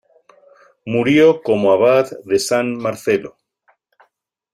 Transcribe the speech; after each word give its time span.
Murió 0.83 1.43
como 1.43 1.71
abad 1.73 2.07
de 2.25 2.39
San 2.39 2.75
Marcelo. 2.75 3.37